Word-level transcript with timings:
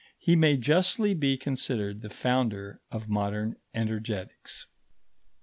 He 0.17 0.35
may 0.35 0.57
justly 0.57 1.13
be 1.13 1.37
considered 1.37 2.01
the 2.01 2.09
founder 2.09 2.81
of 2.89 3.07
modern 3.07 3.57
energetics. 3.75 4.65